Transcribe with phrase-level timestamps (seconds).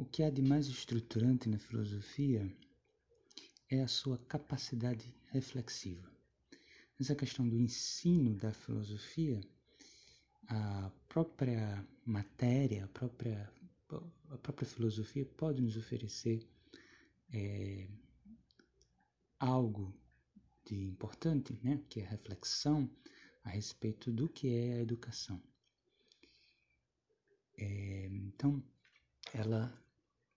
[0.00, 2.50] o que há de mais estruturante na filosofia
[3.68, 6.10] é a sua capacidade reflexiva.
[6.98, 9.38] Essa questão do ensino da filosofia,
[10.48, 13.52] a própria matéria, a própria,
[14.30, 16.48] a própria filosofia pode nos oferecer
[17.34, 17.86] é,
[19.38, 19.94] algo
[20.64, 22.90] de importante, né, que é a reflexão
[23.44, 25.42] a respeito do que é a educação.
[27.58, 28.62] É, então,
[29.34, 29.78] ela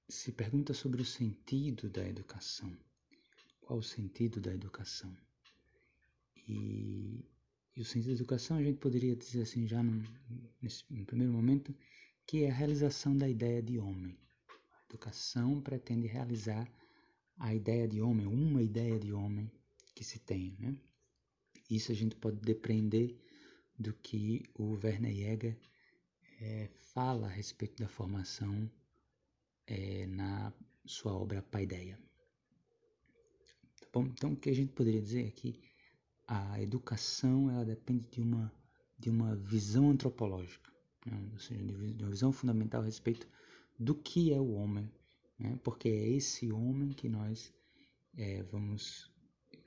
[0.07, 2.75] se pergunta sobre o sentido da educação.
[3.61, 5.15] Qual o sentido da educação?
[6.47, 7.25] E,
[7.75, 10.03] e o sentido da educação a gente poderia dizer assim já no,
[10.61, 11.73] nesse, no primeiro momento
[12.25, 14.17] que é a realização da ideia de homem.
[14.49, 16.69] A educação pretende realizar
[17.37, 19.49] a ideia de homem, uma ideia de homem
[19.95, 20.55] que se tem.
[20.59, 20.77] Né?
[21.69, 23.17] Isso a gente pode depreender
[23.77, 25.57] do que o Werner Jäger
[26.39, 28.69] é, fala a respeito da formação
[29.67, 30.53] é, na
[30.85, 31.97] sua obra Paideia.
[33.79, 34.05] Tá bom?
[34.05, 35.59] Então, o que a gente poderia dizer é que
[36.27, 38.53] a educação ela depende de uma,
[38.97, 40.71] de uma visão antropológica,
[41.05, 41.29] né?
[41.33, 43.27] ou seja, de uma visão fundamental a respeito
[43.77, 44.91] do que é o homem,
[45.37, 45.59] né?
[45.63, 47.53] porque é esse homem que nós
[48.15, 49.11] é, vamos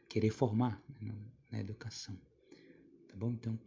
[0.08, 1.14] querer formar né,
[1.50, 2.18] na educação,
[3.08, 3.32] tá bom?
[3.32, 3.58] Então,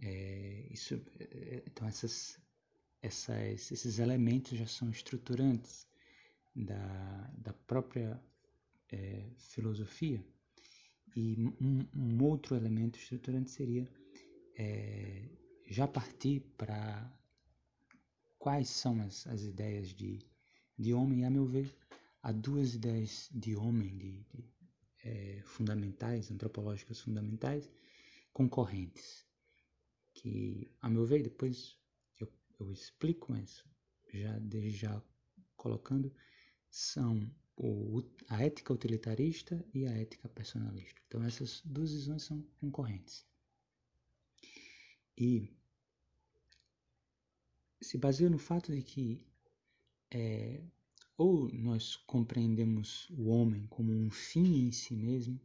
[0.00, 2.38] é, isso, é, então essas,
[3.04, 5.86] essas, esses elementos já são estruturantes
[6.56, 8.18] da, da própria
[8.90, 10.24] é, filosofia.
[11.14, 13.86] E um, um, outro elemento estruturante seria
[14.56, 15.28] é,
[15.68, 17.12] já partir para
[18.38, 20.18] quais são as, as ideias de,
[20.78, 21.76] de homem, e a meu ver,
[22.22, 24.44] há duas ideias de homem, de, de
[25.04, 27.70] é, fundamentais, antropológicas fundamentais,
[28.32, 29.26] concorrentes,
[30.14, 31.76] que, a meu ver, depois
[32.64, 33.64] eu, explico, mas
[34.12, 35.02] já já
[35.56, 36.12] colocando,
[36.70, 41.00] são o, a ética utilitarista e a ética personalista.
[41.06, 43.26] Então essas duas visões são concorrentes.
[45.16, 45.48] E
[47.80, 49.24] se baseia no fato de que
[50.10, 50.62] é,
[51.16, 55.40] ou nós compreendemos o homem como um fim em si mesmo,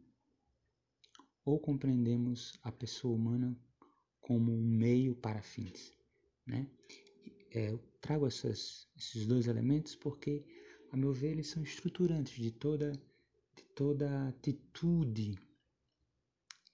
[1.45, 3.57] ou compreendemos a pessoa humana
[4.19, 5.91] como um meio para fins.
[6.45, 6.67] Né?
[7.51, 10.45] É, eu trago essas, esses dois elementos porque,
[10.91, 15.37] a meu ver, eles são estruturantes de toda, de toda atitude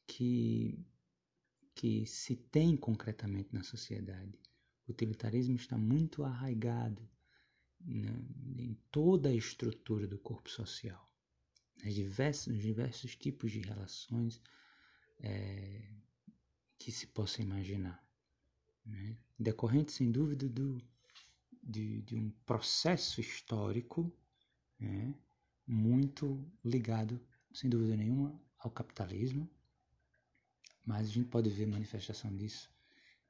[0.06, 0.86] que,
[1.74, 4.38] que se tem concretamente na sociedade.
[4.88, 7.09] O utilitarismo está muito arraigado
[7.80, 8.09] né,
[8.57, 11.09] em toda a estrutura do corpo social,
[11.84, 14.42] nos diversos, diversos tipos de relações
[15.19, 15.90] é,
[16.78, 18.04] que se possa imaginar,
[18.85, 20.81] né, decorrente sem dúvida do,
[21.63, 24.12] de, de um processo histórico
[24.79, 25.13] né,
[25.68, 27.19] muito ligado,
[27.53, 29.50] sem dúvida nenhuma, ao capitalismo,
[30.85, 32.69] mas a gente pode ver manifestação disso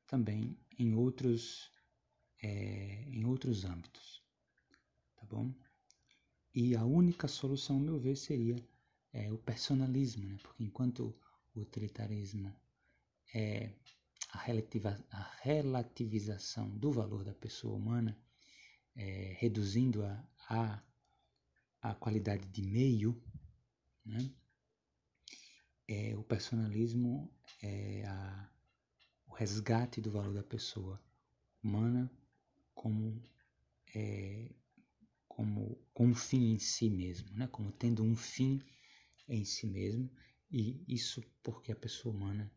[0.08, 1.72] também em outros,
[2.42, 4.26] é, em outros âmbitos
[5.16, 5.54] tá bom?
[6.54, 8.56] E a única solução, ao meu ver, seria
[9.12, 10.38] é, o personalismo, né?
[10.42, 11.14] Porque enquanto
[11.54, 12.54] o utilitarismo
[13.34, 13.72] é
[14.36, 18.18] a, relativa, a relativização do valor da pessoa humana,
[18.96, 20.84] é, reduzindo-a a,
[21.82, 23.22] a qualidade de meio,
[24.06, 24.30] né?
[25.88, 27.32] É, o personalismo
[27.62, 28.52] é a,
[29.28, 31.00] o resgate do valor da pessoa
[31.64, 32.12] humana
[32.74, 33.24] como
[33.96, 34.52] é,
[35.28, 37.48] como com um fim em si mesmo, né?
[37.48, 38.62] como tendo um fim
[39.28, 40.10] em si mesmo,
[40.52, 42.52] e isso porque a pessoa humana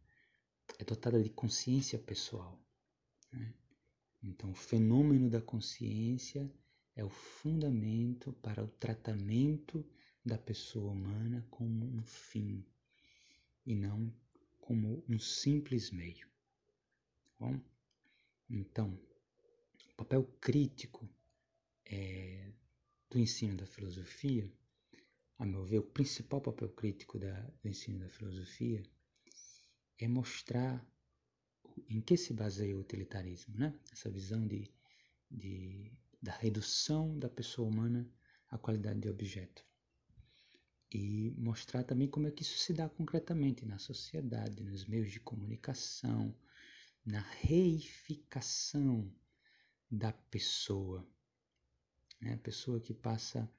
[0.78, 2.58] é dotada de consciência pessoal.
[3.32, 3.52] Né?
[4.22, 6.50] Então, o fenômeno da consciência
[6.94, 9.84] é o fundamento para o tratamento
[10.24, 12.64] da pessoa humana como um fim
[13.66, 14.12] e não
[14.60, 16.28] como um simples meio.
[17.22, 17.60] Tá bom?
[18.50, 18.98] Então,
[19.92, 21.08] o papel crítico
[21.84, 22.52] é,
[23.10, 24.50] do ensino da filosofia,
[25.38, 28.82] a meu ver, o principal papel crítico da, do ensino da filosofia
[29.98, 30.84] é mostrar
[31.88, 33.78] em que se baseia o utilitarismo, né?
[33.92, 34.70] essa visão de,
[35.30, 35.92] de,
[36.22, 38.08] da redução da pessoa humana
[38.50, 39.64] à qualidade de objeto.
[40.92, 45.20] E mostrar também como é que isso se dá concretamente na sociedade, nos meios de
[45.20, 46.34] comunicação,
[47.04, 49.12] na reificação
[49.90, 51.06] da pessoa
[52.20, 52.34] né?
[52.34, 53.50] A pessoa que passa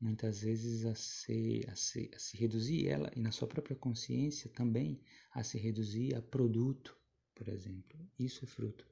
[0.00, 4.50] muitas vezes a se, a, se, a se reduzir ela e na sua própria consciência
[4.50, 5.00] também
[5.32, 6.96] a se reduzir a produto,
[7.34, 7.98] por exemplo.
[8.18, 8.86] Isso é fruto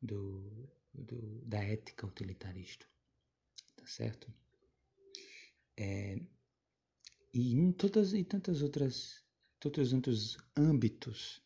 [0.00, 2.86] do, do da ética utilitarista.
[3.76, 4.32] tá certo?
[5.76, 6.18] É,
[7.32, 9.24] e em todas e tantas outras,
[9.58, 11.42] todos outros âmbitos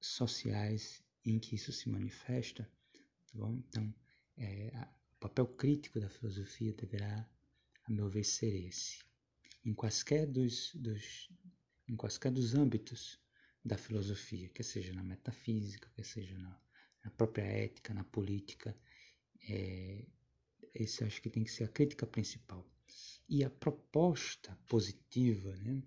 [0.00, 3.62] sociais em que isso se manifesta, tá bom?
[3.68, 3.94] Então,
[4.36, 4.70] é,
[5.16, 7.28] o papel crítico da filosofia deverá,
[7.92, 9.04] a meu ver, ser esse.
[9.64, 11.30] Em quaisquer dos, dos,
[11.86, 13.20] em quaisquer dos âmbitos
[13.64, 16.60] da filosofia, quer seja na metafísica, quer seja na,
[17.04, 18.76] na própria ética, na política,
[19.48, 20.06] é,
[20.74, 22.66] esse acho que tem que ser a crítica principal.
[23.28, 25.82] E a proposta positiva, né,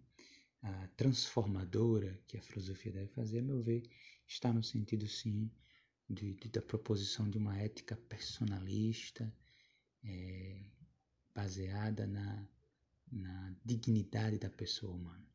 [0.62, 3.84] a transformadora que a filosofia deve fazer, a meu ver,
[4.28, 5.52] está no sentido, sim,
[6.08, 9.34] de, de, da proposição de uma ética personalista,
[10.04, 10.75] é,
[11.36, 12.48] baseada na,
[13.12, 15.28] na dignidade da pessoa humana,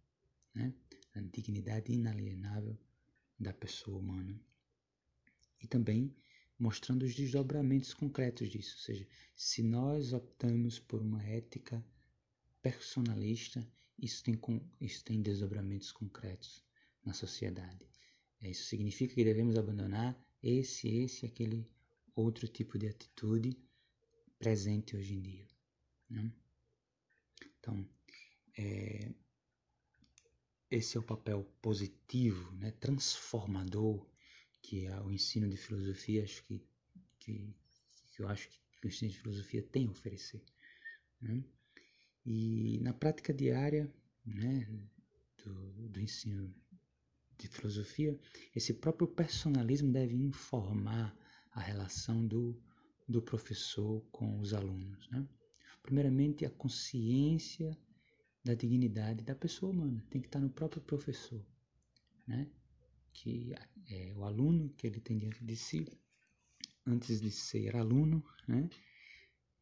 [0.55, 0.75] né?
[1.15, 2.77] na dignidade inalienável
[3.39, 4.41] da pessoa humana.
[5.63, 6.17] E também
[6.59, 11.85] mostrando os desdobramentos concretos disso, ou seja, se nós optamos por uma ética
[12.63, 13.67] personalista,
[13.99, 14.39] isso tem,
[14.81, 16.63] isso tem desdobramentos concretos
[17.05, 17.87] na sociedade.
[18.43, 21.67] Isso significa que devemos abandonar esse, esse, aquele
[22.15, 23.57] outro tipo de atitude
[24.39, 25.47] presente hoje em dia.
[26.11, 26.33] Né?
[27.59, 27.89] Então,
[28.59, 29.13] é,
[30.71, 34.11] esse é o papel positivo, né, transformador
[34.63, 36.63] que é o ensino de filosofia acho que,
[37.19, 37.55] que,
[38.13, 40.43] que eu acho que o ensino de filosofia tem a oferecer.
[41.21, 41.43] Né?
[42.25, 43.93] E na prática diária
[44.25, 44.67] né,
[45.45, 46.55] do, do ensino
[47.39, 48.19] de filosofia,
[48.55, 51.17] esse próprio personalismo deve informar
[51.53, 52.61] a relação do,
[53.09, 55.09] do professor com os alunos.
[55.11, 55.27] Né?
[55.83, 57.77] Primeiramente, a consciência
[58.45, 61.45] da dignidade da pessoa humana tem que estar no próprio professor.
[62.27, 62.49] Né?
[63.13, 63.55] que
[63.89, 65.87] é o aluno que ele tem diante de si,
[66.87, 68.69] antes de ser aluno, né?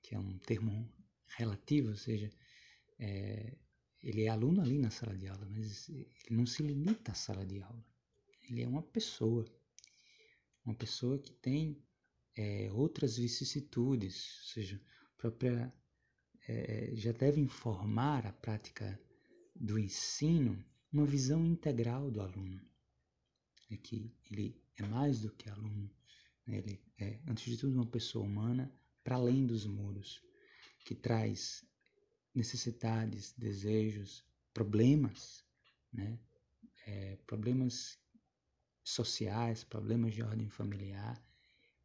[0.02, 0.90] que é um termo
[1.36, 2.30] relativo, ou seja,
[2.98, 3.56] é,
[4.02, 7.44] ele é aluno ali na sala de aula, mas ele não se limita à sala
[7.44, 7.84] de aula.
[8.48, 9.44] Ele é uma pessoa,
[10.64, 11.82] uma pessoa que tem
[12.36, 14.80] é, outras vicissitudes, ou seja,
[15.16, 15.72] própria
[16.48, 18.98] é, já deve informar a prática
[19.54, 22.68] do ensino uma visão integral do aluno
[23.70, 25.90] é que ele é mais do que aluno,
[26.46, 26.58] né?
[26.58, 28.72] ele é, antes de tudo, uma pessoa humana
[29.04, 30.22] para além dos muros,
[30.84, 31.64] que traz
[32.34, 35.44] necessidades, desejos, problemas,
[35.92, 36.18] né?
[36.86, 37.98] É, problemas
[38.82, 41.22] sociais, problemas de ordem familiar.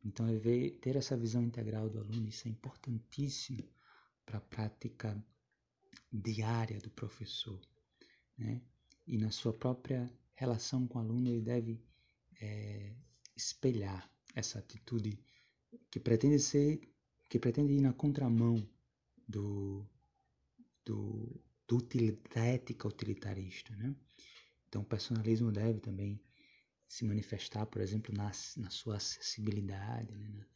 [0.03, 3.63] Então, é ver, ter essa visão integral do aluno, isso é importantíssimo
[4.25, 5.23] para a prática
[6.11, 7.59] diária do professor.
[8.37, 8.61] Né?
[9.07, 11.81] E na sua própria relação com o aluno, ele deve
[12.41, 12.95] é,
[13.35, 15.19] espelhar essa atitude
[15.89, 16.81] que pretende ser,
[17.29, 18.67] que pretende ir na contramão
[19.27, 19.85] do,
[20.85, 21.77] do, do
[22.33, 23.75] da ética utilitarista.
[23.75, 23.95] Né?
[24.67, 26.19] Então, o personalismo deve também
[26.87, 30.29] se manifestar, por exemplo, na, na sua acessibilidade, né?
[30.29, 30.47] na,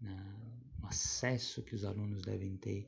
[0.00, 0.24] na,
[0.80, 2.86] no acesso que os alunos devem ter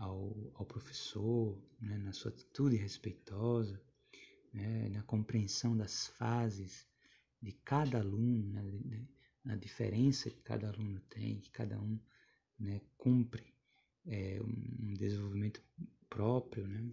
[0.00, 1.98] ao, ao professor, né?
[1.98, 3.80] na sua atitude respeitosa,
[4.52, 6.88] né, na compreensão das fases
[7.40, 9.06] de cada aluno, né,
[9.44, 12.00] na diferença que cada aluno tem, que cada um
[12.58, 13.54] né, cumpre
[14.06, 15.62] é, um desenvolvimento
[16.08, 16.92] próprio, né,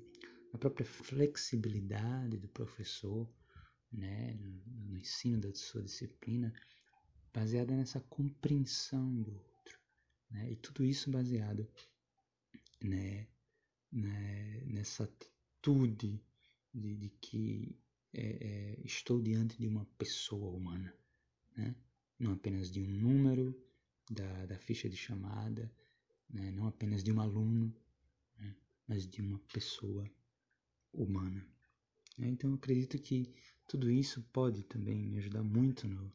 [0.53, 3.27] a própria flexibilidade do professor
[3.91, 6.53] né, no, no ensino da sua disciplina,
[7.33, 9.79] baseada nessa compreensão do outro.
[10.29, 11.67] Né, e tudo isso baseado
[12.83, 13.27] né,
[13.91, 16.21] né, nessa atitude
[16.73, 17.77] de, de que
[18.13, 20.93] é, é, estou diante de uma pessoa humana,
[21.55, 21.75] né?
[22.19, 23.55] não apenas de um número
[24.09, 25.71] da, da ficha de chamada,
[26.29, 26.51] né?
[26.51, 27.73] não apenas de um aluno,
[28.39, 28.55] né?
[28.87, 30.09] mas de uma pessoa
[30.93, 31.45] humana.
[32.17, 32.29] Né?
[32.29, 33.33] Então acredito que
[33.67, 36.11] tudo isso pode também me ajudar muito no,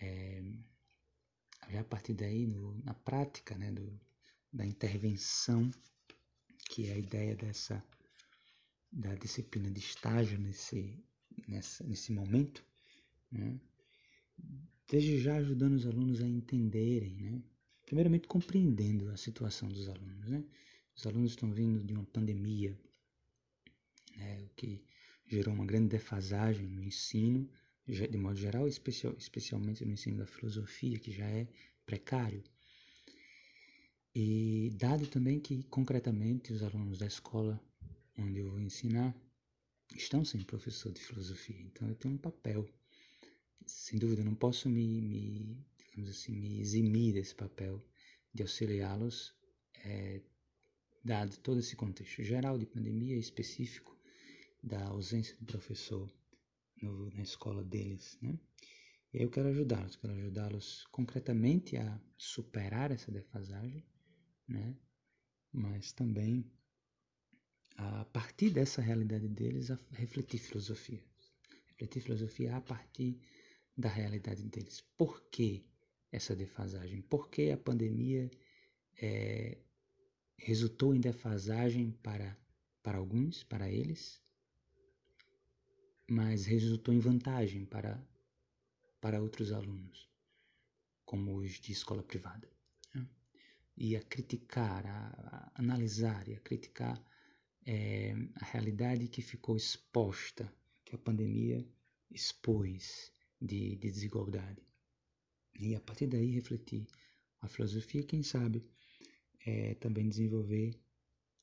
[0.00, 0.42] é,
[1.78, 3.98] a partir daí no, na prática né, do,
[4.52, 5.70] da intervenção,
[6.68, 7.82] que é a ideia dessa
[8.92, 11.02] da disciplina de estágio nesse,
[11.48, 12.62] nessa, nesse momento,
[13.30, 13.58] né?
[14.86, 17.42] desde já ajudando os alunos a entenderem, né?
[17.86, 20.28] primeiramente compreendendo a situação dos alunos.
[20.28, 20.44] Né?
[20.94, 22.78] Os alunos estão vindo de uma pandemia,
[24.14, 24.42] né?
[24.42, 24.84] o que
[25.26, 27.48] gerou uma grande defasagem no ensino,
[27.86, 31.48] de modo geral, especial, especialmente no ensino da filosofia, que já é
[31.86, 32.44] precário.
[34.14, 37.60] E dado também que, concretamente, os alunos da escola
[38.18, 39.16] onde eu vou ensinar
[39.94, 41.60] estão sem professor de filosofia.
[41.60, 42.68] Então eu tenho um papel.
[43.64, 47.82] Sem dúvida, não posso me, me, digamos assim, me eximir desse papel
[48.34, 49.34] de auxiliá-los
[49.84, 50.20] é,
[51.04, 53.96] dado todo esse contexto geral de pandemia específico
[54.62, 56.10] da ausência do professor
[56.80, 58.38] no, na escola deles, né?
[59.12, 63.84] E eu quero ajudá-los, quero ajudá-los concretamente a superar essa defasagem,
[64.52, 64.76] né?
[65.52, 66.50] Mas também
[67.76, 71.02] a partir dessa realidade deles a refletir filosofia,
[71.68, 73.18] refletir filosofia a partir
[73.76, 74.80] da realidade deles.
[74.96, 75.66] Por que
[76.10, 77.02] essa defasagem?
[77.02, 78.30] Por que a pandemia
[79.00, 79.58] é,
[80.36, 82.36] resultou em defasagem para,
[82.82, 84.20] para alguns, para eles,
[86.10, 88.06] mas resultou em vantagem para,
[89.00, 90.10] para outros alunos,
[91.04, 92.50] como os de escola privada.
[93.76, 97.02] E a criticar, a, a, analisar e a criticar
[97.64, 100.52] é, a realidade que ficou exposta,
[100.84, 101.66] que a pandemia
[102.10, 104.62] expôs de, de desigualdade.
[105.58, 106.86] E a partir daí refletir
[107.40, 108.64] a filosofia, quem sabe,
[109.44, 110.78] é, também desenvolver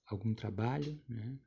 [0.05, 1.38] algum trabalho né,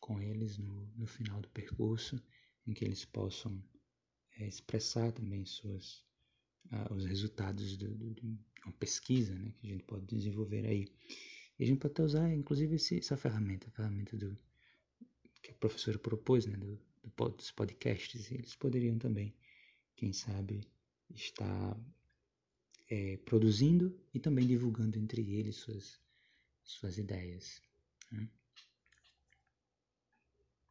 [0.00, 2.22] com eles no, no final do percurso,
[2.66, 3.62] em que eles possam
[4.38, 6.04] é, expressar também suas,
[6.70, 7.86] ah, os resultados de
[8.66, 10.88] uma pesquisa né, que a gente pode desenvolver aí.
[11.58, 14.36] E a gente pode até usar, inclusive, esse, essa ferramenta, a ferramenta do,
[15.42, 18.30] que a professora propôs, né, do, do, dos podcasts.
[18.30, 19.34] Eles poderiam também,
[19.94, 20.60] quem sabe,
[21.14, 21.78] estar
[22.90, 26.00] é, produzindo e também divulgando entre eles suas,
[26.64, 27.62] suas ideias.
[28.10, 28.28] Né?